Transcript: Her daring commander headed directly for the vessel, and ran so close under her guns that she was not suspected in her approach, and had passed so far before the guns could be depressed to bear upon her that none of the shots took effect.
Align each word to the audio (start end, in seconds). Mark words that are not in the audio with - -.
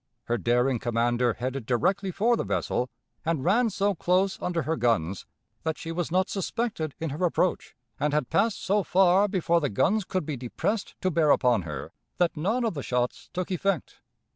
Her 0.23 0.39
daring 0.39 0.79
commander 0.79 1.33
headed 1.33 1.67
directly 1.67 2.09
for 2.09 2.35
the 2.35 2.43
vessel, 2.43 2.89
and 3.23 3.43
ran 3.45 3.69
so 3.69 3.93
close 3.93 4.41
under 4.41 4.63
her 4.63 4.75
guns 4.75 5.27
that 5.61 5.77
she 5.77 5.91
was 5.91 6.09
not 6.09 6.27
suspected 6.27 6.95
in 6.99 7.11
her 7.11 7.23
approach, 7.23 7.75
and 7.99 8.11
had 8.11 8.31
passed 8.31 8.63
so 8.63 8.81
far 8.81 9.27
before 9.27 9.61
the 9.61 9.69
guns 9.69 10.03
could 10.03 10.25
be 10.25 10.35
depressed 10.37 10.95
to 11.01 11.11
bear 11.11 11.29
upon 11.29 11.61
her 11.61 11.91
that 12.17 12.35
none 12.35 12.63
of 12.65 12.73
the 12.73 12.81
shots 12.81 13.29
took 13.31 13.51
effect. 13.51 14.01